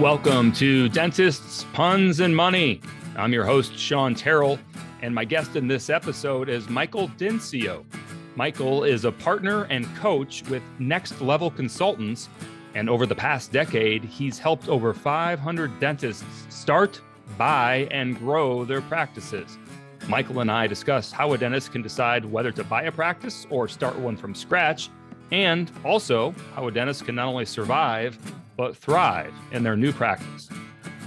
[0.00, 2.80] Welcome to Dentists, Puns, and Money.
[3.16, 4.58] I'm your host, Shawn Terrell,
[5.02, 7.84] and my guest in this episode is Michael Dinsio.
[8.34, 12.30] Michael is a partner and coach with Next Level Consultants,
[12.74, 16.98] and over the past decade, he's helped over 500 dentists start,
[17.36, 19.58] buy, and grow their practices.
[20.08, 23.68] Michael and I discuss how a dentist can decide whether to buy a practice or
[23.68, 24.88] start one from scratch,
[25.32, 28.18] and also how a dentist can not only survive,
[28.56, 30.48] but thrive in their new practice.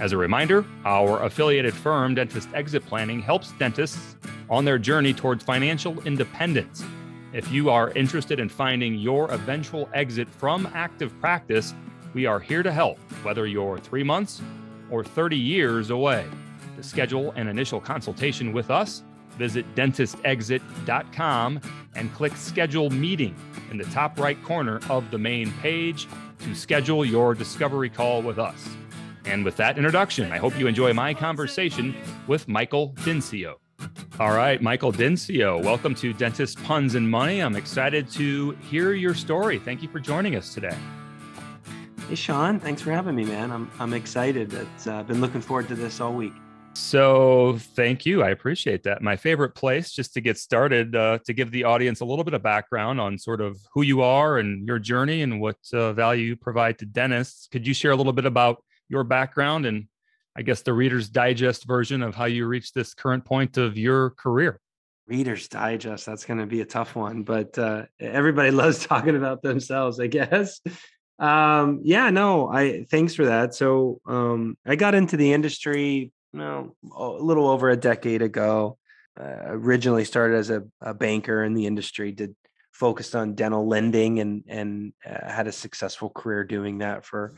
[0.00, 4.16] As a reminder, our affiliated firm, Dentist Exit Planning, helps dentists
[4.50, 6.84] on their journey towards financial independence.
[7.32, 11.74] If you are interested in finding your eventual exit from active practice,
[12.12, 14.40] we are here to help, whether you're three months
[14.90, 16.26] or 30 years away.
[16.76, 21.60] To schedule an initial consultation with us, visit dentistexit.com
[21.96, 23.34] and click Schedule Meeting
[23.70, 26.08] in the top right corner of the main page
[26.40, 28.68] to schedule your discovery call with us.
[29.24, 31.94] And with that introduction, I hope you enjoy my conversation
[32.26, 33.54] with Michael Dinsio.
[34.20, 37.40] All right, Michael Dinsio, welcome to Dentist Puns and Money.
[37.40, 39.58] I'm excited to hear your story.
[39.58, 40.76] Thank you for joining us today.
[42.08, 43.50] Hey, Shawn, thanks for having me, man.
[43.50, 44.54] I'm, I'm excited.
[44.54, 46.34] I've uh, been looking forward to this all week.
[46.74, 48.22] So, thank you.
[48.22, 49.00] I appreciate that.
[49.00, 52.34] My favorite place, just to get started, uh, to give the audience a little bit
[52.34, 56.26] of background on sort of who you are and your journey and what uh, value
[56.26, 57.46] you provide to dentists.
[57.46, 59.86] Could you share a little bit about your background and
[60.36, 64.10] I guess the Reader's Digest version of how you reached this current point of your
[64.10, 64.60] career?
[65.06, 69.42] Reader's Digest, that's going to be a tough one, but uh, everybody loves talking about
[69.42, 70.60] themselves, I guess.
[71.18, 73.54] Um, yeah, no, I thanks for that.
[73.54, 78.78] So um, I got into the industry no, a little over a decade ago.
[79.18, 82.34] Uh, originally started as a, a, banker in the industry, did
[82.72, 87.32] focused on dental lending and and uh, had a successful career doing that for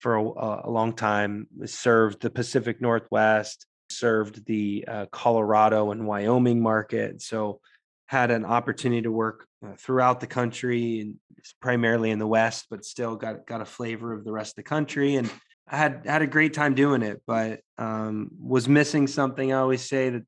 [0.00, 1.46] for a, a, long time.
[1.64, 7.22] Served the Pacific Northwest, served the uh, Colorado and Wyoming market.
[7.22, 7.60] So
[8.06, 11.14] had an opportunity to work uh, throughout the country and
[11.62, 14.68] primarily in the West, but still got got a flavor of the rest of the
[14.68, 15.30] country and
[15.68, 19.52] I had had a great time doing it, but um, was missing something.
[19.52, 20.24] I always say that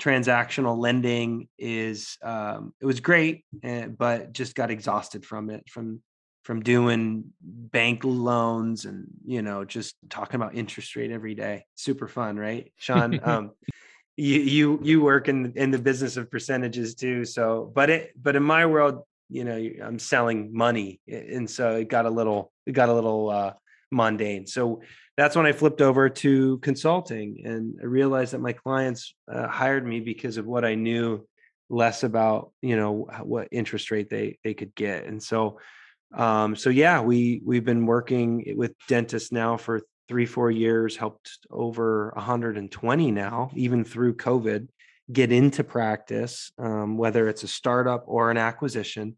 [0.00, 6.02] transactional lending is um, it was great, eh, but just got exhausted from it from
[6.44, 11.64] from doing bank loans and you know just talking about interest rate every day.
[11.74, 13.20] Super fun, right, Shawn?
[13.24, 13.50] um,
[14.16, 17.24] you you you work in in the business of percentages too.
[17.24, 21.88] So, but it but in my world, you know, I'm selling money, and so it
[21.88, 23.52] got a little it got a little uh,
[23.90, 24.46] mundane.
[24.46, 24.82] So
[25.16, 29.86] that's when I flipped over to consulting and I realized that my clients uh, hired
[29.86, 31.26] me because of what I knew
[31.70, 35.04] less about, you know, what interest rate they they could get.
[35.04, 35.58] And so
[36.14, 41.38] um so yeah, we we've been working with dentists now for 3 4 years, helped
[41.50, 44.68] over 120 now even through COVID
[45.10, 49.16] get into practice um, whether it's a startup or an acquisition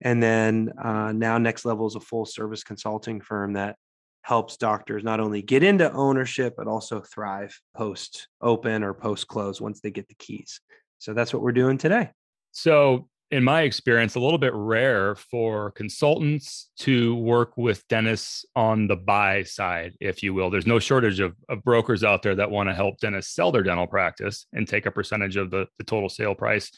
[0.00, 3.76] and then uh, now next level is a full service consulting firm that
[4.22, 9.60] helps doctors not only get into ownership but also thrive post open or post close
[9.60, 10.60] once they get the keys.
[10.98, 12.10] So that's what we're doing today.
[12.52, 18.86] So in my experience a little bit rare for consultants to work with dentists on
[18.86, 20.50] the buy side if you will.
[20.50, 23.62] There's no shortage of, of brokers out there that want to help dentists sell their
[23.62, 26.70] dental practice and take a percentage of the, the total sale price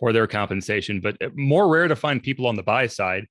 [0.00, 1.00] for their compensation.
[1.00, 3.26] But eh, more rare to find people on the buy side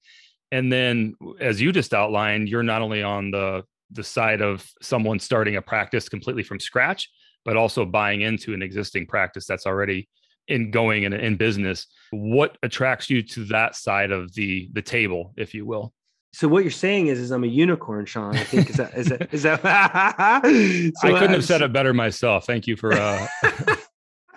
[0.52, 5.20] and then as you just outlined you're not only on the the side of someone
[5.20, 7.10] starting a practice completely from scratch
[7.44, 10.08] but also buying into an existing practice that's already
[10.48, 15.34] in going in, in business what attracts you to that side of the the table
[15.38, 15.94] if you will
[16.34, 18.38] so what you're saying is, is I'm a unicorn, Shawn.
[18.38, 19.62] I think is that is that is that.
[20.96, 22.46] so I couldn't have said it better myself.
[22.46, 23.28] Thank you for uh,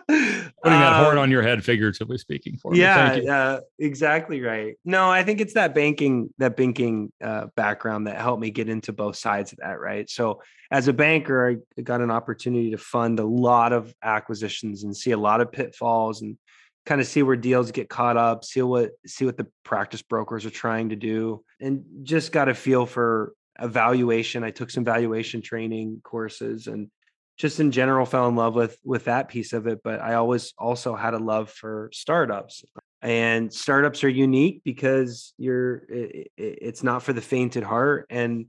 [0.65, 2.57] putting that horn on um, your head, figuratively speaking.
[2.57, 3.19] For yeah.
[3.29, 4.75] Uh, exactly right.
[4.85, 8.93] No, I think it's that banking that banking uh, background that helped me get into
[8.93, 9.79] both sides of that.
[9.79, 10.09] Right.
[10.09, 10.41] So
[10.71, 15.11] as a banker, I got an opportunity to fund a lot of acquisitions and see
[15.11, 16.39] a lot of pitfalls and
[16.87, 20.47] kind of see where deals get caught up, see what see what the practice brokers
[20.47, 24.45] are trying to do, and just got a feel for evaluation.
[24.45, 26.91] I took some valuation training courses and
[27.37, 30.53] just in general fell in love with with that piece of it but i always
[30.59, 32.65] also had a love for startups
[33.03, 38.47] and startups are unique because you're it, it's not for the fainted heart and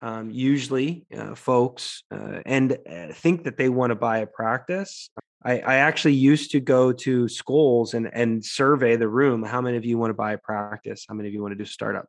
[0.00, 5.10] um, usually uh, folks uh, and uh, think that they want to buy a practice.
[5.44, 9.76] I, I actually used to go to schools and and survey the room how many
[9.76, 11.04] of you want to buy a practice?
[11.08, 12.08] How many of you want to do startup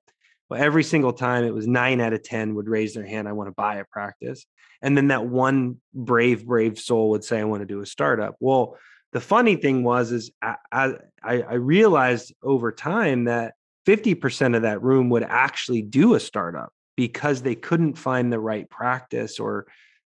[0.49, 3.33] Well, every single time it was nine out of 10 would raise their hand, I
[3.33, 4.45] want to buy a practice.
[4.81, 8.35] And then that one brave, brave soul would say, I want to do a startup.
[8.39, 8.77] Well,
[9.11, 10.93] the funny thing was, is I, I,
[11.23, 13.53] I realized over time that
[13.87, 18.69] 50% of that room would actually do a startup because they couldn't find the right
[18.69, 19.67] practice or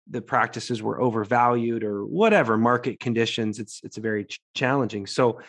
[0.09, 5.41] the practices were overvalued or whatever market conditions it's it's very ch- challenging so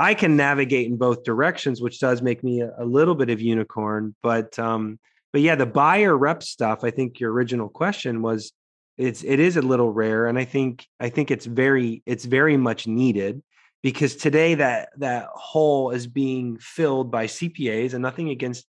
[0.00, 3.40] i can navigate in both directions which does make me a, a little bit of
[3.40, 4.98] unicorn but um
[5.32, 8.52] but yeah the buyer rep stuff i think your original question was
[8.96, 12.56] it's it is a little rare and i think i think it's very it's very
[12.56, 13.42] much needed
[13.82, 18.66] because today that that hole is being filled by cpas and nothing against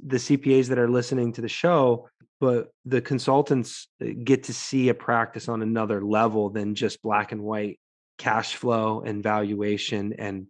[0.00, 2.08] the cpas that are listening to the show
[2.38, 7.32] but the consultants uh, get to see a practice on another level than just black
[7.32, 7.80] and white
[8.18, 10.46] cash flow and valuation and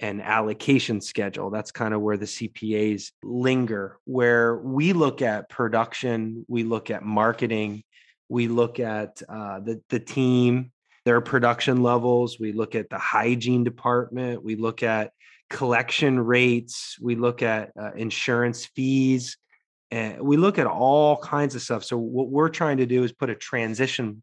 [0.00, 6.44] and allocation schedule that's kind of where the cpas linger where we look at production
[6.48, 7.82] we look at marketing
[8.28, 10.70] we look at uh, the, the team
[11.04, 15.12] their production levels we look at the hygiene department we look at
[15.50, 19.36] collection rates we look at uh, insurance fees
[19.90, 21.84] and we look at all kinds of stuff.
[21.84, 24.22] So what we're trying to do is put a transition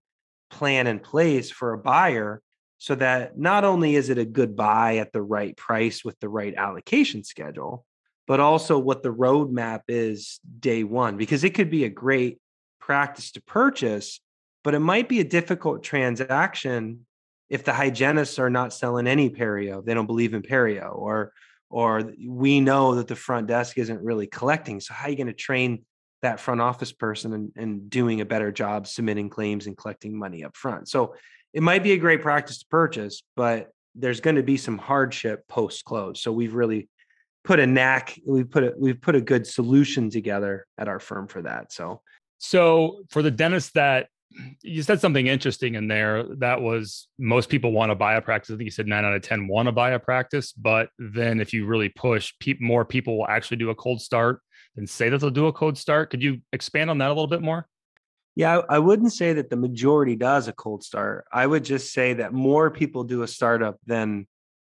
[0.52, 2.42] plan in place for a buyer
[2.78, 6.30] so that not only is it a good buy at the right price with the
[6.30, 7.86] right allocation schedule,
[8.28, 12.40] but also what the roadmap is day one, because it could be a great
[12.80, 14.20] practice to purchase,
[14.64, 17.06] but it might be a difficult transaction
[17.50, 21.32] if the hygienists are not selling any perio, they don't believe in perio, or
[21.70, 24.80] or we know that the front desk isn't really collecting.
[24.80, 25.84] So how are you going to train
[26.22, 30.56] that front office person and, doing a better job submitting claims and collecting money up
[30.56, 30.88] front?
[30.88, 31.16] So
[31.56, 35.48] it might be a great practice to purchase, but there's going to be some hardship
[35.48, 36.22] post close.
[36.22, 36.90] So we've really
[37.46, 41.28] put a knack, we put a we've put a good solution together at our firm
[41.28, 41.72] for that.
[41.72, 42.02] So
[42.40, 44.08] so for the dentist that
[44.64, 48.54] you said something interesting in there that was most people want to buy a practice.
[48.54, 50.52] I think you said nine out of 10 want to buy a practice.
[50.52, 54.42] But then if you really push, pe- more people will actually do a cold start
[54.76, 56.10] and say that they'll do a cold start.
[56.10, 57.66] Could you expand on that a little bit more?
[58.36, 61.26] Yeah, I wouldn't say that the majority does a cold start.
[61.32, 64.28] I would just say that more people do a startup than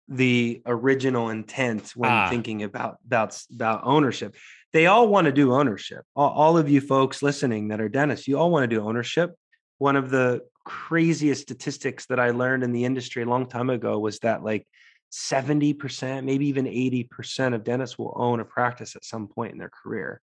[0.07, 2.29] the original intent when ah.
[2.29, 4.35] thinking about, about about ownership.
[4.73, 6.03] They all want to do ownership.
[6.15, 9.35] All, all of you folks listening that are dentists, you all want to do ownership
[9.77, 13.99] one of the craziest statistics that I learned in the industry a long time ago
[13.99, 14.67] was that like
[15.11, 19.71] 70%, maybe even 80% of dentists will own a practice at some point in their
[19.71, 20.21] career.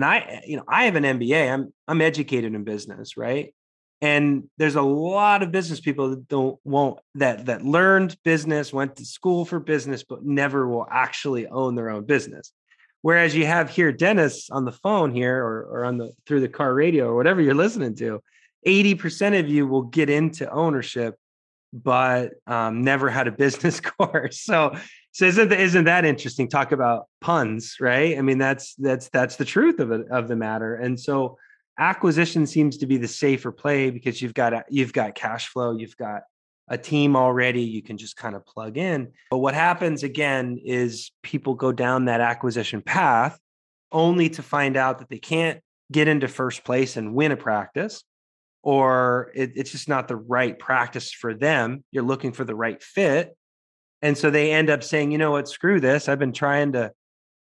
[0.00, 1.52] And I, you know, I have an MBA.
[1.52, 3.54] I'm I'm educated in business, right?
[4.00, 8.96] And there's a lot of business people that don't won't that that learned business, went
[8.96, 12.50] to school for business, but never will actually own their own business.
[13.02, 16.48] Whereas you have here Dennis on the phone here or, or on the through the
[16.48, 18.22] car radio or whatever you're listening to
[18.66, 21.14] 80% of you will get into ownership
[21.74, 24.74] but um, never had a business course so
[25.12, 29.36] so isn't that, isn't that interesting talk about puns right i mean that's that's that's
[29.36, 31.36] the truth of it of the matter and so
[31.78, 35.76] acquisition seems to be the safer play because you've got a, you've got cash flow
[35.76, 36.22] you've got
[36.68, 41.10] a team already you can just kind of plug in but what happens again is
[41.22, 43.38] people go down that acquisition path
[43.92, 45.60] only to find out that they can't
[45.90, 48.04] get into first place and win a practice
[48.62, 51.84] or it, it's just not the right practice for them.
[51.90, 53.36] You're looking for the right fit.
[54.02, 56.08] And so they end up saying, you know what, screw this.
[56.08, 56.92] I've been trying to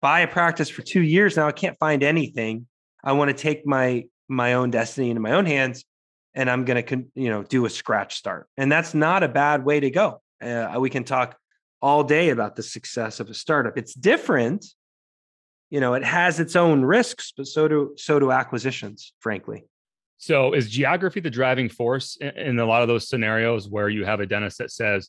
[0.03, 1.47] buy a practice for two years now.
[1.47, 2.67] I can't find anything.
[3.05, 5.85] I want to take my my own destiny into my own hands
[6.35, 8.47] and I'm going to, you know, do a scratch start.
[8.57, 10.23] And that's not a bad way to go.
[10.41, 11.37] Uh, we can talk
[11.83, 13.77] all day about the success of a startup.
[13.77, 14.65] It's different.
[15.71, 19.65] You know, it has its own risks, but so do so do acquisitions, frankly.
[20.19, 24.05] So is geography the driving force in, in, a lot of those scenarios where you
[24.05, 25.09] have a dentist that says,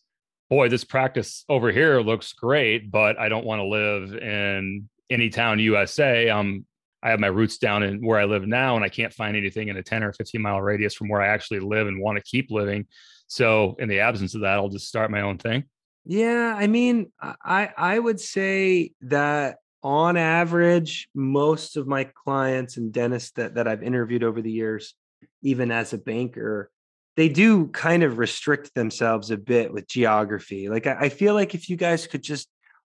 [0.51, 5.29] boy, this practice over here looks great, but I don't want to live in any
[5.29, 6.29] town USA.
[6.29, 6.65] Um,
[7.01, 9.69] I have my roots down in where I live now, and I can't find anything
[9.69, 12.23] in a 10 or 15 mile radius from where I actually live and want to
[12.23, 12.85] keep living.
[13.27, 15.63] So in the absence of that, I'll just start my own thing.
[16.03, 22.91] Yeah, I mean, I I would say that on average, most of my clients and
[22.91, 24.95] dentists that, that I've interviewed over the years
[25.43, 26.69] even as a banker,
[27.17, 30.69] they do kind of restrict themselves a bit with geography.
[30.69, 32.47] Like I, I feel like if you guys could just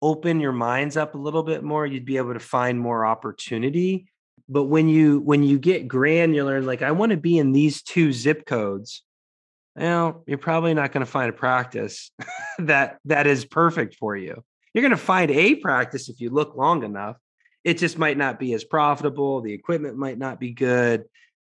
[0.03, 4.07] open your minds up a little bit more, you'd be able to find more opportunity.
[4.49, 8.13] But when you when you get granular like I want to be in these two
[8.13, 9.03] zip codes,
[9.75, 12.11] well, you're probably not going to find a practice
[12.59, 14.43] that that is perfect for you.
[14.73, 17.17] You're going to find a practice if you look long enough.
[17.65, 19.41] it just might not be as profitable.
[19.41, 21.05] The equipment might not be good,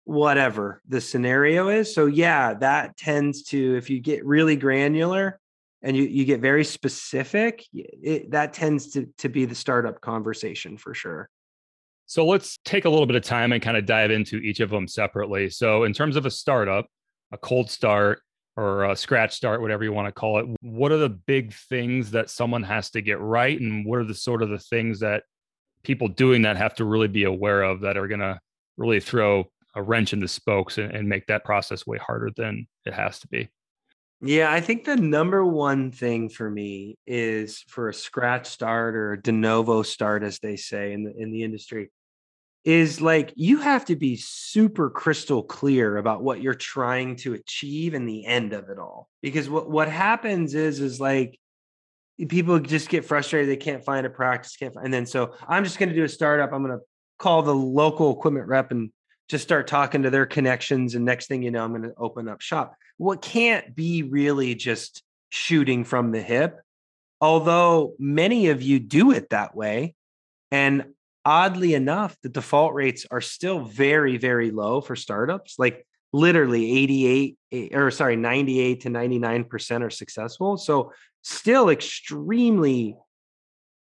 [0.05, 1.93] whatever the scenario is.
[1.93, 5.39] So, yeah, that tends to, if you get really granular
[5.81, 10.77] and you, you get very specific, it, that tends to, to be the startup conversation
[10.77, 11.29] for sure.
[12.05, 14.69] So, let's take a little bit of time and kind of dive into each of
[14.69, 15.49] them separately.
[15.49, 16.87] So, in terms of a startup,
[17.31, 18.21] a cold start,
[18.57, 20.45] or a scratch start, whatever you want to call it.
[20.61, 23.59] What are the big things that someone has to get right?
[23.59, 25.23] And what are the sort of the things that
[25.83, 28.39] people doing that have to really be aware of that are going to
[28.77, 32.67] really throw a wrench in the spokes and, and make that process way harder than
[32.85, 33.49] it has to be?
[34.23, 39.17] Yeah, I think the number one thing for me is for a scratch start or
[39.17, 41.89] de novo start, as they say in the in the industry,
[42.63, 47.95] is like you have to be super crystal clear about what you're trying to achieve
[47.95, 51.39] in the end of it all because what what happens is is like
[52.29, 55.63] people just get frustrated they can't find a practice can't find, and then so i'm
[55.63, 56.83] just going to do a startup i'm going to
[57.17, 58.91] call the local equipment rep and
[59.31, 62.27] just start talking to their connections and next thing you know i'm going to open
[62.27, 66.59] up shop what can't be really just shooting from the hip
[67.19, 69.95] although many of you do it that way
[70.51, 70.85] and
[71.25, 75.55] oddly enough, the default rates are still very, very low for startups.
[75.57, 80.57] Like literally 88 eh, or sorry, 98 to 99% are successful.
[80.57, 82.95] So still extremely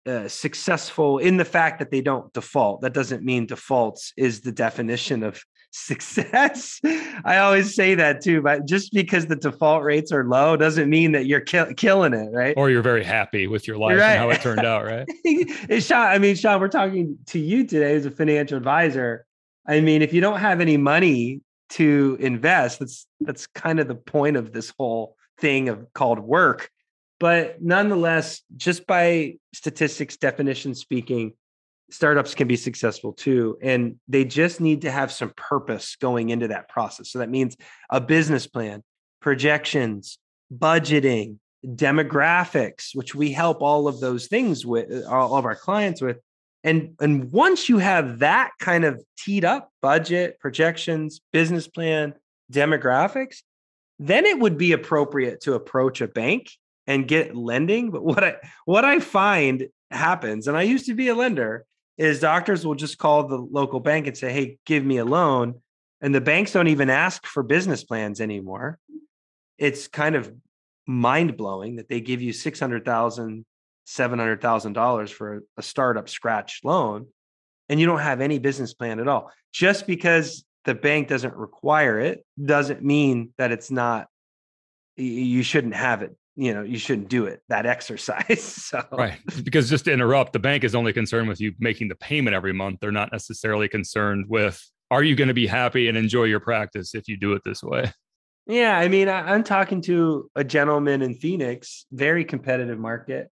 [0.06, 2.82] uh, successful in the fact that they don't default.
[2.82, 6.80] That doesn't mean defaults is the definition of success.
[7.26, 11.12] I always say that too, but just because the default rates are low doesn't mean
[11.12, 12.56] that you're ki- killing it, right?
[12.58, 14.14] Or you're very happy with your life right.
[14.14, 15.08] and how it turned out, right?
[15.84, 19.26] Shawn, I mean, Shawn, we're talking to you today as a financial advisor.
[19.68, 21.42] I mean, if you don't have any money
[21.72, 26.72] to invest, that's that's kind of the point of this whole thing of called work.
[27.20, 31.34] But nonetheless, just by statistics definition speaking,
[31.92, 33.58] startups can be successful too.
[33.62, 37.12] And they just need to have some purpose going into that process.
[37.12, 37.58] So that means
[37.90, 38.84] a business plan,
[39.22, 40.18] projections,
[40.54, 46.02] budgeting, demographics, which we help all of those things with uh, all of our clients
[46.02, 46.18] with.
[46.64, 52.14] And, and once you have that kind of teed up budget, projections, business plan,
[52.52, 53.38] demographics,
[53.98, 56.50] then it would be appropriate to approach a bank
[56.90, 57.92] and get lending.
[57.92, 61.66] But what I what I find happens, and I used to be a lender,
[61.98, 65.62] is doctors will just call the local bank and say, "Hey, give me a loan,"
[66.02, 68.80] and the banks don't even ask for business plans anymore.
[69.58, 70.34] It's kind of
[70.88, 73.46] mind blowing that they give you six hundred thousand,
[73.86, 77.06] seven hundred thousand dollars for a startup scratch loan,
[77.70, 79.32] and you don't have any business plan at all.
[79.54, 84.08] Just because the bank doesn't require it doesn't mean that it's not.
[84.98, 88.82] You shouldn't have it you know you shouldn't do it that exercise so.
[88.94, 92.34] Right because just to interrupt the bank is only concerned with you making the payment
[92.34, 96.24] every month they're not necessarily concerned with are you going to be happy and enjoy
[96.24, 97.92] your practice if you do it this way?
[98.48, 103.30] Yeah i mean I, i'm talking to a gentleman in phoenix very competitive market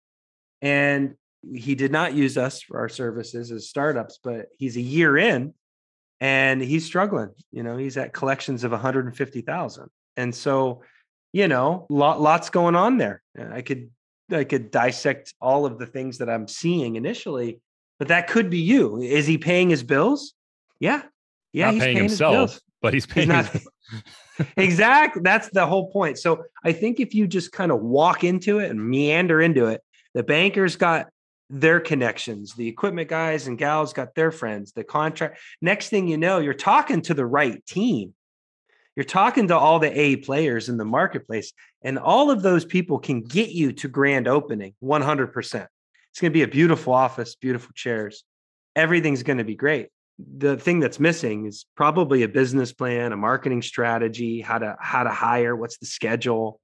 [0.62, 1.14] and
[1.54, 5.54] he did not use us for our services as startups but he's a year in
[6.20, 10.82] and he's struggling you know he's at collections of 150000 and so
[11.36, 13.22] you know, lot, lots going on there.
[13.38, 13.90] I could
[14.32, 17.60] I could dissect all of the things that I'm seeing initially,
[18.00, 19.02] but that could be you.
[19.02, 20.34] Is he paying his bills?
[20.80, 21.04] Yeah.
[21.52, 24.06] Yeah, not he's paying, paying himself, but he's paying he's not,
[24.58, 25.24] exactly.
[25.26, 26.20] That's the whole point.
[26.20, 29.82] So I think if you just kind of walk into it and meander into it,
[30.14, 31.08] the bankers got
[31.50, 35.40] their connections, the equipment guys and gals got their friends, the contract.
[35.62, 38.14] Next thing you know, you're talking to the right team
[38.96, 41.52] you're talking to all the A players in the marketplace,
[41.84, 45.68] and all of those people can get you to grand opening 100%.
[46.12, 48.24] It's going to be a beautiful office, beautiful chairs.
[48.76, 49.90] Everything's going to be great.
[50.38, 55.04] The thing that's missing is probably a business plan, a marketing strategy, how to how
[55.04, 56.62] to hire, what's the schedule,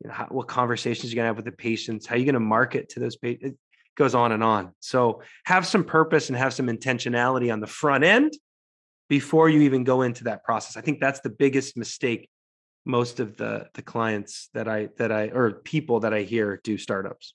[0.00, 2.34] you know, how, what conversations you're going to have with the patients, how you're going
[2.34, 3.44] to market to those patients.
[3.44, 3.56] It
[3.96, 4.72] goes on and on.
[4.78, 8.32] So have some purpose and have some intentionality on the front end
[9.08, 10.76] before you even go into that process.
[10.76, 12.28] I think that's the biggest mistake
[12.84, 16.76] most of the the clients that I that I or people that I hear do
[16.76, 17.34] startups.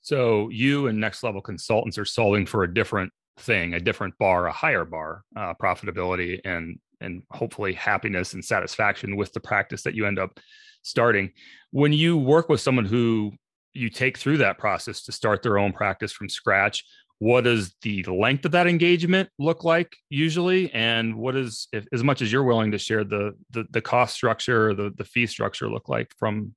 [0.00, 4.46] So you and next level consultants are solving for a different thing, a different bar,
[4.46, 9.94] a higher bar, uh, profitability and and hopefully happiness and satisfaction with the practice that
[9.94, 10.38] you end up
[10.82, 11.30] starting.
[11.70, 13.32] When you work with someone who
[13.72, 16.84] you take through that process to start their own practice from scratch,
[17.18, 22.04] what does the length of that engagement look like usually and what is if, as
[22.04, 25.26] much as you're willing to share the the, the cost structure or the, the fee
[25.26, 26.54] structure look like from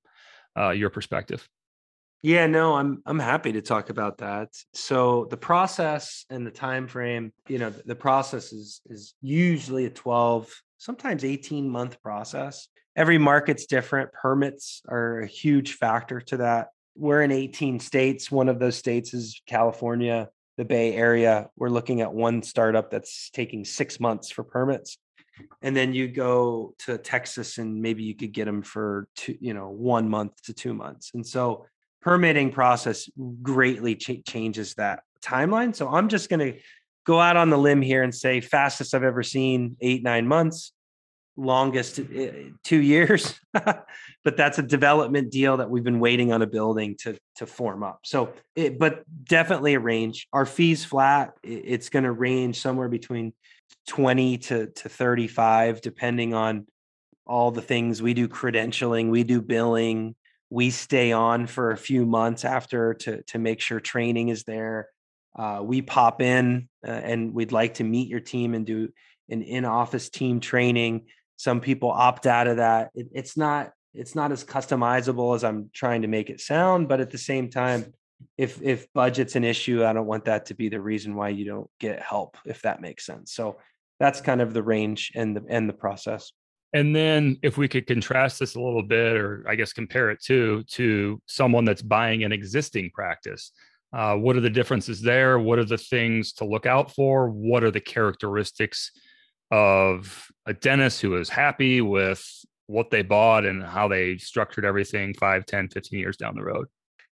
[0.58, 1.48] uh, your perspective
[2.24, 4.50] Yeah, no, I'm I'm happy to talk about that.
[4.74, 9.90] So the process and the time frame, you know, the process is is usually a
[9.90, 12.68] 12, sometimes 18 month process.
[12.96, 14.14] Every market's different.
[14.14, 16.68] Permits are a huge factor to that.
[16.96, 18.30] We're in 18 states.
[18.30, 20.30] One of those states is California,
[20.62, 21.50] the Bay Area.
[21.58, 25.00] We're looking at one startup that's taking 6 months for permits.
[25.64, 29.56] And then you go to Texas and maybe you could get them for two, you
[29.56, 31.14] know, 1 month to 2 months.
[31.16, 31.66] And so
[32.04, 33.10] permitting process
[33.42, 35.76] greatly ch- changes that timeline.
[35.76, 36.60] So I'm just going to
[37.08, 40.74] go out on the limb here and say fastest I've ever seen eight, nine months,
[41.38, 43.40] longest eh, two years.
[43.54, 47.84] but that's a development deal that we've been waiting on a building to, to form
[47.84, 48.00] up.
[48.04, 50.28] So, it, but definitely a range.
[50.34, 53.34] Our fees flat, it's going to range somewhere between
[53.88, 56.68] 20 to, to 35, depending on
[57.26, 60.16] all the things we do credentialing, we do billing,
[60.50, 64.90] we stay on for a few months after to to make sure training is there.
[65.34, 68.90] Uh, we pop in uh, and we'd like to meet your team and do
[69.30, 71.06] an in-office team training.
[71.42, 72.92] Some people opt out of that.
[72.94, 77.00] It, it's not it's not as customizable as I'm trying to make it sound, but
[77.02, 77.94] at the same time,
[78.38, 81.46] if if budget's an issue, I don't want that to be the reason why you
[81.46, 83.34] don't get help, if that makes sense.
[83.34, 83.58] So
[84.00, 86.32] that's kind of the range and the and the process.
[86.74, 90.22] And then if we could contrast this a little bit, or I guess compare it
[90.26, 93.52] to to someone that's buying an existing practice,
[93.94, 95.40] uh, what are the differences there?
[95.40, 97.32] What are the things to look out for?
[97.32, 98.92] What are the characteristics
[99.52, 102.26] of a dentist who is happy with
[102.68, 106.68] what they bought and how they structured everything 5, 10, 15 years down the road?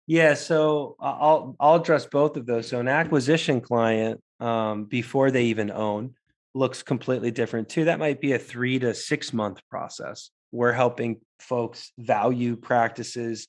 [0.08, 2.67] Yeah, so I'll I'll address both of those.
[2.67, 6.15] So an acquisition client um, before they even own,
[6.55, 7.86] looks completely different too.
[7.86, 10.31] That might be a three to six month process.
[10.51, 13.48] We're helping folks value practices,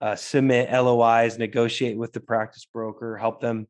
[0.00, 3.68] uh, submit LOIs, negotiate with the practice broker, help them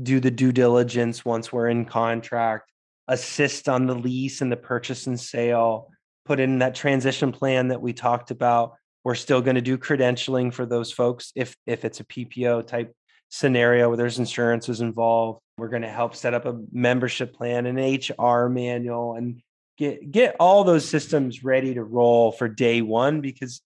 [0.00, 2.70] do the due diligence once we're in contract,
[3.10, 5.90] assist on the lease and the purchase and sale,
[6.24, 8.74] put in that transition plan that we talked about.
[9.02, 12.94] We're still going to do credentialing for those folks if if it's a PPO type
[13.28, 15.40] scenario where there's insurances involved.
[15.58, 19.42] We're going to help set up a membership plan, an HR manual, and
[19.76, 23.20] get get all those systems ready to roll for day one.
[23.20, 23.60] Because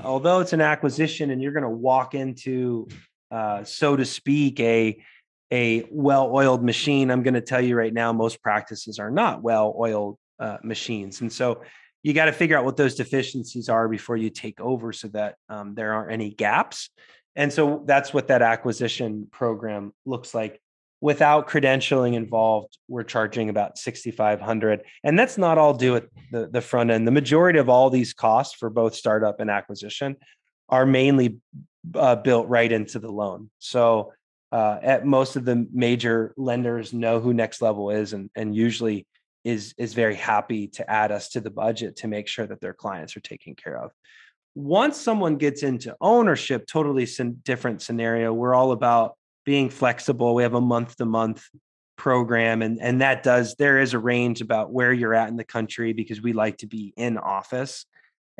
[0.00, 2.86] although it's an acquisition and you're going to walk into,
[3.32, 5.02] uh, so to speak, a
[5.52, 10.18] a well-oiled machine, I'm going to tell you right now, most practices are not well-oiled
[10.38, 11.62] uh, machines, and so
[12.02, 15.36] you got to figure out what those deficiencies are before you take over, so that
[15.48, 16.90] um, there aren't any gaps.
[17.38, 20.60] And so that's what that acquisition program looks like.
[21.00, 26.60] Without credentialing involved, we're charging about 6500 and that's not all due at the, the
[26.60, 27.06] front end.
[27.06, 30.16] The majority of all these costs for both startup and acquisition
[30.68, 31.38] are mainly
[31.94, 33.50] uh, built right into the loan.
[33.60, 34.12] So
[34.52, 39.06] uh, at most of the major lenders know who next level is and, and usually
[39.44, 42.74] is is very happy to add us to the budget to make sure that their
[42.74, 43.92] clients are taken care of
[44.58, 47.06] once someone gets into ownership, totally
[47.44, 48.32] different scenario.
[48.32, 50.34] We're all about being flexible.
[50.34, 51.44] We have a month to month
[51.96, 55.42] program and and that does there is a range about where you're at in the
[55.42, 57.86] country because we like to be in office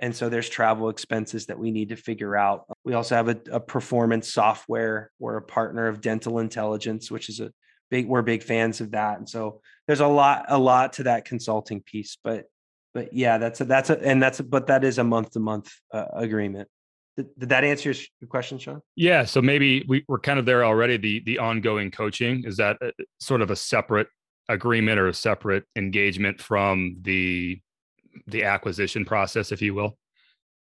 [0.01, 3.39] and so there's travel expenses that we need to figure out we also have a,
[3.53, 7.51] a performance software we're a partner of dental intelligence which is a
[7.91, 11.25] big we're big fans of that and so there's a lot a lot to that
[11.25, 12.47] consulting piece but
[12.95, 15.41] but yeah, that's a that's a and that's a, but that is a month to
[15.41, 16.69] month uh, agreement.
[17.17, 18.83] Did, that answer your question, Shawn?
[18.97, 19.25] Yeah.
[19.25, 20.97] So maybe we, we're kind of there already.
[20.97, 24.09] The the ongoing coaching is that a, sort of a separate
[24.49, 27.61] agreement or a separate engagement from the
[28.27, 29.97] the acquisition process, if you will.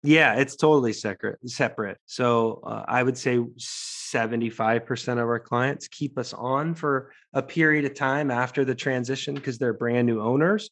[0.05, 1.39] Yeah, it's totally separate.
[1.49, 1.97] Separate.
[2.07, 7.41] So uh, I would say seventy-five percent of our clients keep us on for a
[7.41, 10.69] period of time after the transition because they're brand new owners,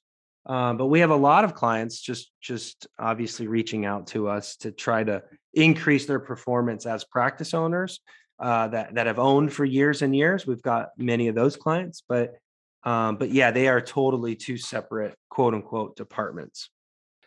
[0.47, 4.57] um, but we have a lot of clients just just obviously reaching out to us
[4.57, 8.01] to try to increase their performance as practice owners
[8.39, 10.45] uh, that that have owned for years and years.
[10.45, 12.33] We've got many of those clients, but
[12.83, 16.69] um, but yeah, they are totally two separate quote unquote departments.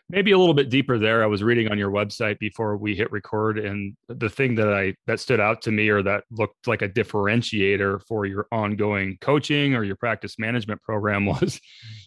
[0.07, 1.23] Maybe a little bit deeper there.
[1.23, 4.93] I was reading on your website before we hit record and the thing that i
[5.07, 9.73] that stood out to me or that looked like a differentiator for your ongoing coaching
[9.73, 11.59] or your practice management program was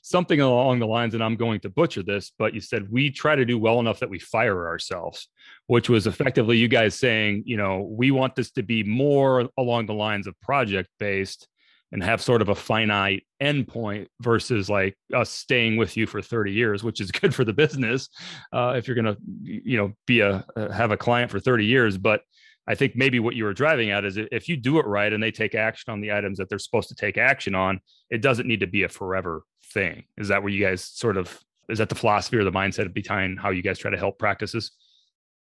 [0.02, 3.34] something along the lines and i'm going to butcher this but you said we try
[3.34, 5.28] to do well enough that we fire ourselves
[5.66, 9.86] which was effectively you guys saying you know we want this to be more along
[9.86, 11.48] the lines of project based
[11.92, 16.52] and have sort of a finite endpoint versus like us staying with you for 30
[16.52, 18.08] years which is good for the business
[18.52, 21.64] uh, if you're going to you know be a uh, have a client for 30
[21.64, 22.22] years but
[22.68, 25.22] I think maybe what you were driving at is if you do it right and
[25.22, 28.46] they take action on the items that they're supposed to take action on, it doesn't
[28.46, 30.04] need to be a forever thing.
[30.18, 33.40] Is that where you guys sort of is that the philosophy or the mindset behind
[33.40, 34.72] how you guys try to help practices?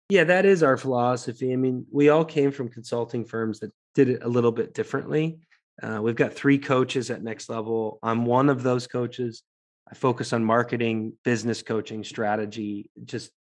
[0.09, 1.51] Yeah, that is our philosophy.
[1.51, 5.39] I mean, we all came from consulting firms that did it a little bit differently.
[5.81, 7.99] Uh, we've got three coaches at Next Level.
[8.01, 9.43] I'm one of those coaches.
[9.89, 13.31] I focus on marketing, business coaching, strategy, just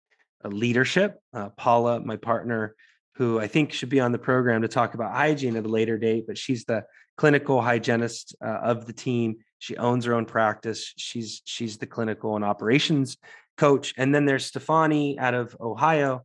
[0.43, 1.19] leadership.
[1.33, 2.75] Uh, Paula, my partner,
[3.15, 5.97] who I think should be on the program to talk about hygiene at a later
[5.97, 6.83] date, but she's the
[7.17, 9.37] clinical hygienist uh, of the team.
[9.59, 10.93] She owns her own practice.
[10.97, 13.17] She's she's the clinical and operations
[13.57, 13.93] coach.
[13.97, 16.23] And then there's Stefani out of Ohio,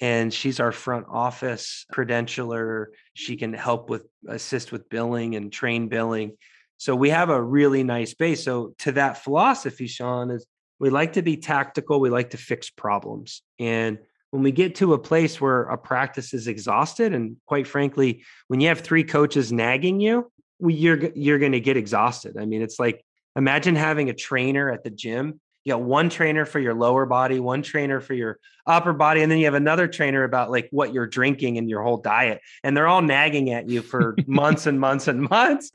[0.00, 2.86] and she's our front office credentialer.
[3.14, 6.36] She can help with assist with billing and train billing.
[6.76, 8.44] So we have a really nice base.
[8.44, 10.46] So to that philosophy, Shawn, is
[10.78, 11.98] we like to be tactical.
[11.98, 13.42] We like to fix problems.
[13.58, 13.98] And
[14.30, 18.60] when we get to a place where a practice is exhausted, and quite frankly, when
[18.60, 20.30] you have three coaches nagging you,
[20.60, 22.36] you're you're going to get exhausted.
[22.38, 23.04] I mean, it's like
[23.36, 27.40] imagine having a trainer at the gym you got one trainer for your lower body,
[27.40, 30.94] one trainer for your upper body, and then you have another trainer about like what
[30.94, 32.40] you're drinking and your whole diet.
[32.64, 35.70] And they're all nagging at you for months and months and months.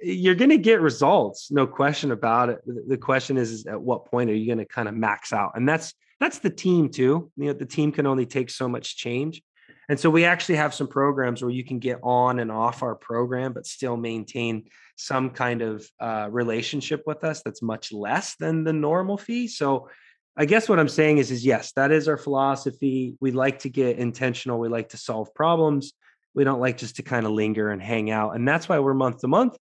[0.00, 2.60] You're going to get results, no question about it.
[2.88, 5.52] The question is, is at what point are you going to kind of max out?
[5.56, 7.30] And that's that's the team too.
[7.36, 9.42] You know, the team can only take so much change.
[9.88, 12.94] And so we actually have some programs where you can get on and off our
[12.94, 14.64] program, but still maintain
[14.96, 19.48] some kind of uh, relationship with us that's much less than the normal fee.
[19.48, 19.88] So
[20.36, 23.16] I guess what I'm saying is, is yes, that is our philosophy.
[23.20, 24.58] We like to get intentional.
[24.58, 25.92] We like to solve problems.
[26.34, 28.34] We don't like just to kind of linger and hang out.
[28.34, 29.56] And that's why we're month to month.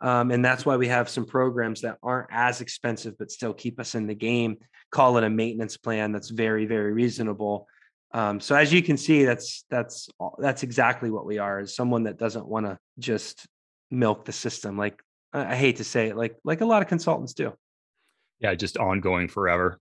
[0.00, 3.78] Um, and that's why we have some programs that aren't as expensive, but still keep
[3.78, 4.58] us in the game.
[4.90, 7.66] Call it a maintenance plan that's very, very reasonable.
[8.14, 11.60] Um, so as you can see, that's that's that's exactly what we are.
[11.60, 13.46] Is someone that doesn't want to just
[13.90, 14.78] milk the system.
[14.78, 17.52] Like I hate to say it, like like a lot of consultants do.
[18.38, 19.80] Yeah, just ongoing forever.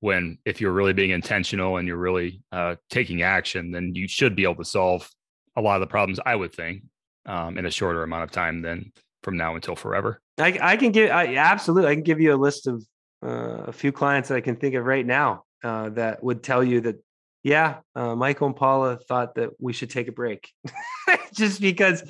[0.00, 4.36] When if you're really being intentional and you're really uh, taking action, then you should
[4.36, 5.10] be able to solve
[5.56, 6.20] a lot of the problems.
[6.24, 6.82] I would think
[7.24, 10.20] um, in a shorter amount of time than from now until forever.
[10.38, 11.90] I, I can give I, absolutely.
[11.90, 12.84] I can give you a list of
[13.24, 16.62] uh, a few clients that I can think of right now uh, that would tell
[16.62, 16.96] you that
[17.44, 20.50] yeah, uh, Michael and Paula thought that we should take a break,
[21.34, 22.02] just because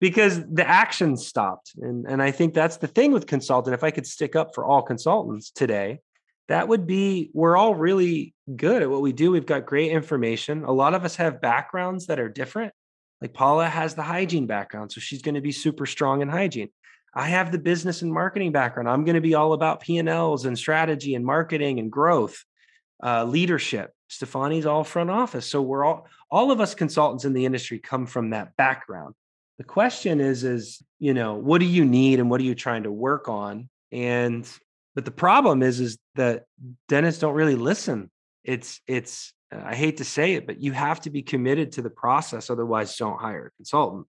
[0.00, 1.72] because the action stopped.
[1.80, 3.72] And, and I think that's the thing with consultant.
[3.72, 6.00] If I could stick up for all consultants today,
[6.48, 9.30] that would be we're all really good at what we do.
[9.30, 10.64] We've got great information.
[10.64, 12.74] A lot of us have backgrounds that are different.
[13.22, 16.68] Like Paula has the hygiene background, so she's going to be super strong in hygiene.
[17.14, 18.88] I have the business and marketing background.
[18.88, 22.44] I'm going to be all about P&Ls and strategy and marketing and growth,
[23.02, 23.92] uh, leadership.
[24.12, 25.46] Stefani's all front office.
[25.46, 29.14] So we're all all of us consultants in the industry come from that background.
[29.58, 32.82] The question is is you know what do you need and what are you trying
[32.82, 33.70] to work on?
[33.90, 34.46] And
[34.94, 36.44] but the problem is is that
[36.88, 38.10] dentists don't really listen.
[38.44, 41.90] It's it's i hate to say it but you have to be committed to the
[41.90, 44.06] process otherwise don't hire a consultant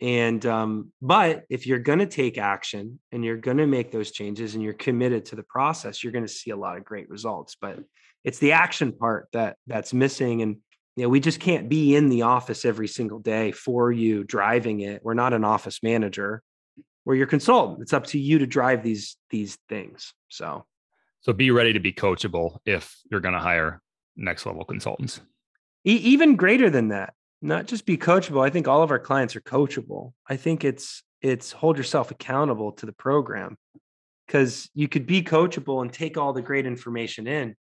[0.00, 4.10] and um, but if you're going to take action and you're going to make those
[4.10, 7.08] changes and you're committed to the process you're going to see a lot of great
[7.08, 7.78] results but
[8.24, 10.56] it's the action part that that's missing and
[10.96, 14.80] you know, we just can't be in the office every single day for you driving
[14.80, 15.02] it.
[15.04, 16.42] We're not an office manager.
[17.04, 17.82] We're your consultant.
[17.82, 20.14] It's up to you to drive these these things.
[20.28, 20.64] So
[21.20, 23.82] so be ready to be coachable if you're going to hire
[24.16, 25.20] next level consultants.
[25.84, 27.12] E- even greater than that,
[27.46, 28.44] not just be coachable.
[28.44, 30.12] I think all of our clients are coachable.
[30.28, 33.56] I think it's it's hold yourself accountable to the program
[34.26, 37.54] because you could be coachable and take all the great information in,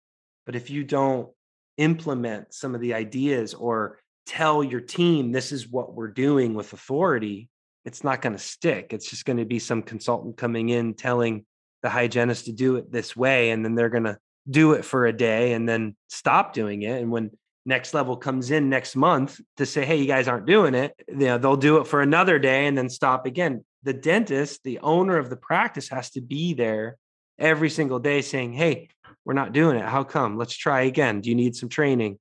[0.47, 1.29] but if you don't
[1.77, 6.73] implement some of the ideas or tell your team this is what we're doing with
[6.73, 7.49] authority,
[7.85, 8.92] it's not going to stick.
[8.92, 11.44] It's just going to be some consultant coming in telling
[11.83, 14.18] the hygienist to do it this way, and then they're going to
[14.49, 17.01] do it for a day and then stop doing it.
[17.01, 17.31] And when
[17.66, 21.27] next level comes in next month to say, hey, you guys aren't doing it, you
[21.27, 23.64] know, they'll do it for another day and then stop again.
[23.83, 26.96] The dentist, the owner of the practice, has to be there
[27.38, 28.88] every single day saying, hey,
[29.24, 29.85] we're not doing it.
[29.85, 30.37] How come?
[30.37, 31.20] Let's try again.
[31.20, 32.18] Do you need some training?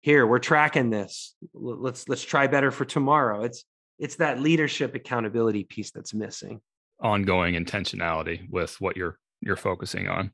[0.00, 1.36] Here, we're tracking this.
[1.54, 3.44] Let's let's try better for tomorrow.
[3.44, 3.64] It's
[4.00, 6.60] it's that leadership accountability piece that's missing.
[7.00, 10.30] Ongoing intentionality with what you're you're focusing on.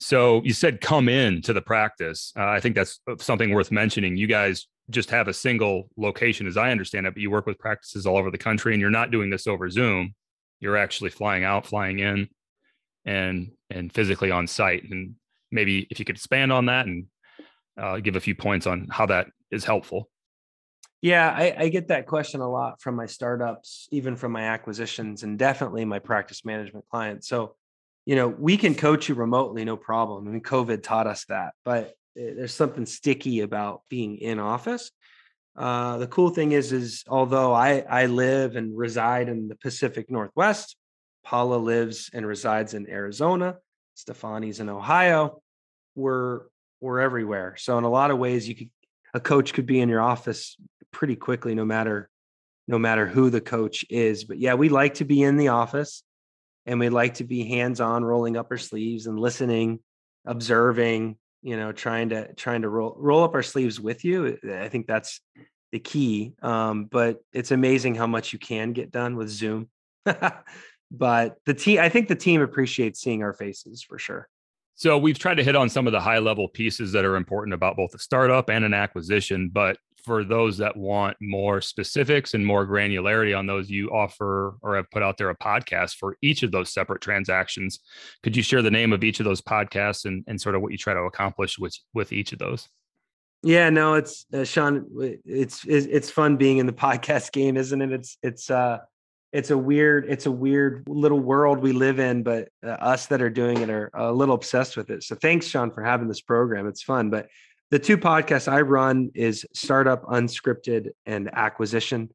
[0.00, 2.32] So you said come in to the practice.
[2.36, 4.16] Uh, I think that's uh, something worth mentioning.
[4.16, 7.58] You guys just have a single location, as I understand it, but you work with
[7.58, 10.14] practices all over the country, and you're not doing this over Zoom.
[10.60, 12.28] You're actually flying out, flying in,
[13.04, 14.84] and and physically on site.
[14.90, 15.14] And
[15.50, 17.06] maybe if you could expand on that and
[17.76, 20.08] uh, give a few points on how that is helpful.
[21.00, 25.24] Yeah, I, I, get that question a lot from my startups, even from my acquisitions,
[25.24, 27.26] and definitely my practice management clients.
[27.26, 27.56] So,
[28.04, 30.26] you know, we can coach you remotely, no problem.
[30.26, 34.90] I mean, COVID taught us that, but eh, there's something sticky about being in office.
[35.56, 40.10] Uh, the cool thing is, is although I I live and reside in the Pacific
[40.10, 40.76] Northwest,
[41.24, 43.56] Paula lives and resides in Arizona.
[43.94, 45.42] Stefani's in Ohio.
[45.94, 46.42] We're
[46.80, 47.54] we're everywhere.
[47.58, 48.70] So in a lot of ways, you could
[49.14, 50.56] a coach could be in your office
[50.90, 52.08] pretty quickly, no matter
[52.66, 54.24] no matter who the coach is.
[54.24, 56.02] But yeah, we like to be in the office
[56.66, 59.80] and we like to be hands-on, rolling up our sleeves and listening,
[60.24, 64.38] observing, you know, trying to trying to roll roll up our sleeves with you.
[64.48, 65.20] I think that's
[65.72, 66.34] the key.
[66.42, 69.68] Um, but it's amazing how much you can get done with Zoom.
[70.90, 74.28] but the team, I think the team appreciates seeing our faces for sure.
[74.74, 77.54] So we've tried to hit on some of the high level pieces that are important
[77.54, 82.44] about both a startup and an acquisition, but for those that want more specifics and
[82.44, 86.42] more granularity on those, you offer or have put out there a podcast for each
[86.42, 87.80] of those separate transactions.
[88.22, 90.72] Could you share the name of each of those podcasts and, and sort of what
[90.72, 92.68] you try to accomplish with with each of those?
[93.44, 94.86] Yeah, no, it's uh, Shawn.
[95.24, 97.92] It's, it's fun being in the podcast game, isn't it?
[97.92, 98.78] It's it's uh
[99.32, 103.22] it's a weird it's a weird little world we live in but uh, us that
[103.22, 106.20] are doing it are a little obsessed with it so thanks shawn for having this
[106.20, 107.28] program it's fun but
[107.72, 112.08] the two podcasts i run is startup unscripted and acquisition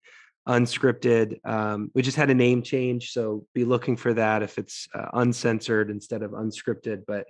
[0.47, 4.87] unscripted um, we just had a name change so be looking for that if it's
[4.95, 7.25] uh, uncensored instead of unscripted but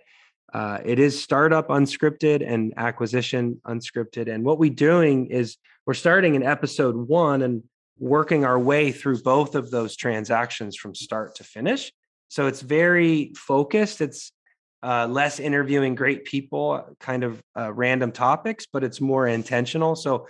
[0.54, 6.36] uh, it is startup unscripted and acquisition unscripted and what we're doing is we're starting
[6.36, 7.64] in episode one and
[8.00, 11.92] working our way through both of those transactions from start to finish.
[12.30, 14.02] So it's very focused.
[14.02, 14.32] It's
[14.88, 19.98] uh, less interviewing great people, kind of uh, random topics, but it's more intentional.
[19.98, 20.28] So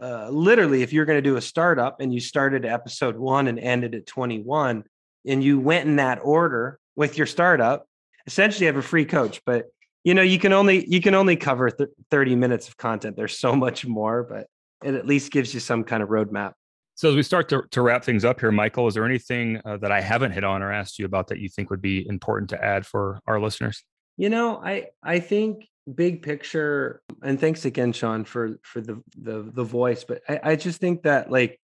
[0.00, 3.58] uh, literally, if you're going to do a startup and you started episode one and
[3.58, 4.84] ended at 21,
[5.26, 7.86] and you went in that order with your startup,
[8.24, 9.40] essentially you have a free coach.
[9.44, 9.66] But
[10.04, 13.16] you know you can only you can only cover th- 30 minutes of content.
[13.16, 14.46] There's so much more, but
[14.84, 16.52] it at least gives you some kind of roadmap.
[16.98, 19.76] So as we start to, to wrap things up here, Michael, is there anything uh,
[19.76, 22.50] that I haven't hit on or asked you about that you think would be important
[22.50, 23.84] to add for our listeners?
[24.16, 29.48] You know, I I think big picture, and thanks again, Shawn, for for the the
[29.54, 30.02] the voice.
[30.02, 31.60] But I, I just think that like,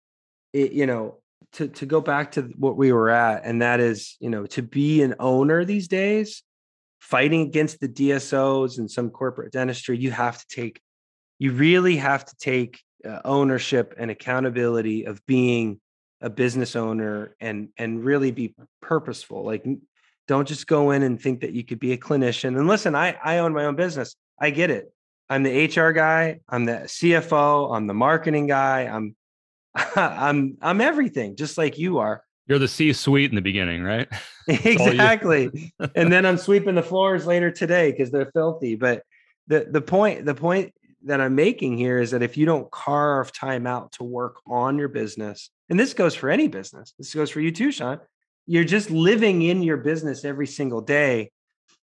[0.53, 1.21] it, you know,
[1.53, 4.63] to to go back to what we were at, and that is, you know, to
[4.63, 6.43] be an owner these days,
[6.99, 10.81] fighting against the DSOs and some corporate dentistry, you have to take,
[11.39, 15.81] you really have to take uh, ownership and accountability of being
[16.21, 19.65] a business owner and and really be purposeful like
[20.29, 23.17] don't just go in and think that you could be a clinician and listen i
[23.25, 24.17] i own my own business.
[24.39, 24.93] I get it.
[25.29, 29.17] I'm the hr guy i'm the cfo i'm the marketing guy i'm
[29.97, 32.23] i'm i'm everything just like you are.
[32.47, 34.09] You're the c suite in the beginning right?
[34.49, 35.73] Exactly.
[35.95, 39.05] And then i'm sweeping the floors later today because they're filthy but
[39.47, 43.33] the the point the point that I'm making here is that if you don't carve
[43.33, 47.31] time out to work on your business, and this goes for any business, this goes
[47.31, 48.01] for you too, Shawn,
[48.47, 51.31] you're just living in your business every single day.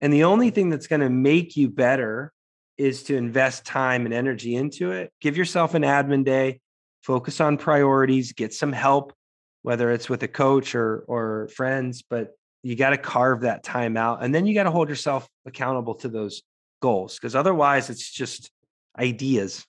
[0.02, 2.32] And the only thing that's going to make you better
[2.78, 5.12] is to invest time and energy into it.
[5.22, 6.60] Give yourself an admin day,
[7.04, 9.14] focus on priorities, get some help,
[9.62, 12.32] whether it's with a coach or or friends, but
[12.64, 15.94] you got to carve that time out and then you got to hold yourself accountable
[15.94, 16.42] to those
[16.82, 18.50] goals because otherwise it's just
[19.00, 19.66] ideas.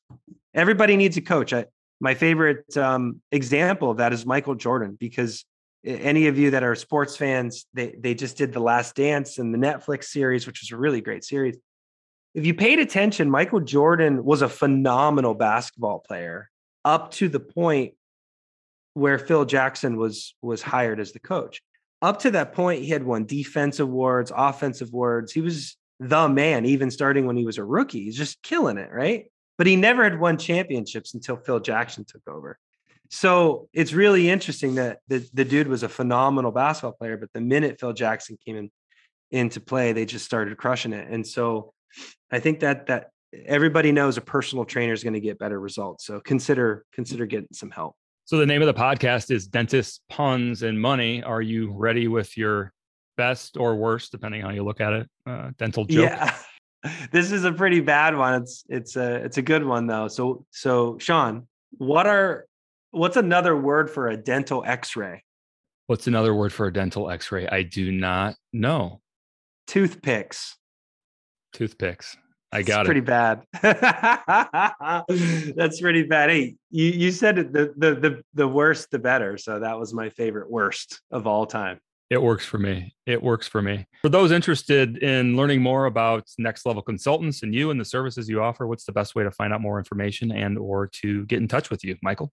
[0.55, 1.53] Everybody needs a coach.
[1.53, 1.67] I,
[2.01, 5.45] my favorite um, example of that is Michael Jordan, because
[5.85, 9.55] any of you that are sports fans, they they just did the Last Dance and
[9.55, 11.57] the Netflix series, which was a really great series.
[12.35, 16.51] If you paid attention, Michael Jordan was a phenomenal basketball player
[16.85, 17.95] up to the point
[18.95, 21.63] where Phil Jackson was was hired as the coach.
[22.03, 25.33] Up to that point, he had won defensive awards, offensive awards.
[25.33, 28.05] He was the man, even starting when he was a rookie.
[28.05, 29.31] He's just killing it, right?
[29.59, 32.59] But he never had won championships until Phil Jackson took over.
[33.09, 37.41] So it's really interesting that the, the dude was a phenomenal basketball player, but the
[37.41, 38.71] minute Phil Jackson came in
[39.31, 41.09] into play, they just started crushing it.
[41.09, 41.73] And so
[42.31, 43.11] I think that that
[43.45, 46.07] everybody knows a personal trainer is going to get better results.
[46.07, 47.97] So consider consider getting some help.
[48.25, 51.23] So the name of the podcast is Dentists, Puns, and Money.
[51.23, 52.73] Are you ready with your
[53.17, 56.11] best or worst, depending how you look at it, uh, dental joke.
[56.11, 56.37] Yeah.
[57.13, 58.43] this is a pretty bad one.
[58.43, 60.09] It's it's a it's a good one though.
[60.09, 62.47] So so Shawn, what are
[62.91, 65.23] what's another word for a dental X-ray?
[65.87, 67.47] What's another word for a dental X-ray?
[67.47, 69.01] I do not know.
[69.67, 70.57] Toothpicks.
[71.53, 72.17] Toothpicks.
[72.53, 72.93] I got it's it.
[72.93, 73.43] Pretty bad.
[75.57, 76.31] That's pretty bad.
[76.31, 79.37] Hey, you you said the the the the worst the better.
[79.37, 81.81] So that was my favorite worst of all time.
[82.09, 82.95] It works for me.
[83.05, 83.85] It works for me.
[84.03, 88.29] For those interested in learning more about Next Level Consultants and you and the services
[88.29, 91.41] you offer, what's the best way to find out more information and or to get
[91.41, 92.33] in touch with you, Michael?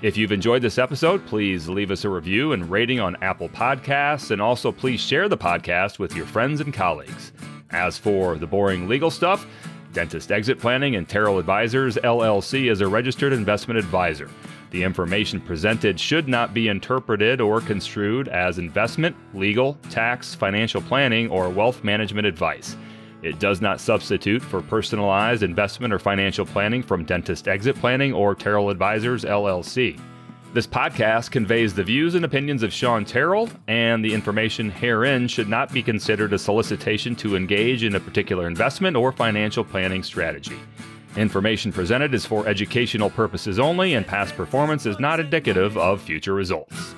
[0.00, 4.30] If you've enjoyed this episode, please leave us a review and rating on Apple Podcasts,
[4.30, 7.32] and also please share the podcast with your friends and colleagues.
[7.70, 9.44] As for the boring legal stuff,
[9.92, 14.30] Dentist Exit Planning and Terrell Advisors LLC is a registered investment advisor.
[14.70, 21.28] The information presented should not be interpreted or construed as investment, legal, tax, financial planning,
[21.28, 22.76] or wealth management advice.
[23.22, 28.34] It does not substitute for personalized investment or financial planning from Dentist Exit Planning or
[28.34, 30.00] Terrell Advisors LLC.
[30.54, 35.48] This podcast conveys the views and opinions of Shawn Terrell, and the information herein should
[35.48, 40.58] not be considered a solicitation to engage in a particular investment or financial planning strategy.
[41.16, 46.34] Information presented is for educational purposes only, and past performance is not indicative of future
[46.34, 46.94] results.